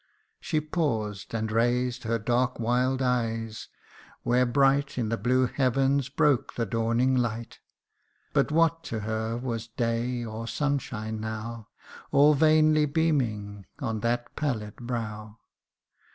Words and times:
"She 0.39 0.59
paused 0.59 1.31
and 1.35 1.51
raised 1.51 2.05
her 2.05 2.17
dark 2.17 2.59
wild 2.59 3.03
eyes, 3.03 3.67
where 4.23 4.47
bright 4.47 4.97
In 4.97 5.09
the 5.09 5.15
blue 5.17 5.45
heavens 5.45 6.09
broke 6.09 6.55
the 6.55 6.65
dawning 6.65 7.13
light 7.15 7.59
44 8.33 8.33
THE 8.33 8.39
UNDYING 8.39 8.39
ONE. 8.39 8.45
But 8.47 8.51
what 8.73 8.83
to 8.85 8.99
her 9.01 9.37
was 9.37 9.67
day 9.67 10.25
or 10.25 10.47
sunshine 10.47 11.19
now, 11.19 11.67
All 12.09 12.33
vainly 12.33 12.87
beaming 12.87 13.67
on 13.77 13.99
that 13.99 14.35
pallid 14.35 14.77
brow 14.77 15.37